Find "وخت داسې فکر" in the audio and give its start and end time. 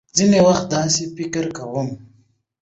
0.47-1.45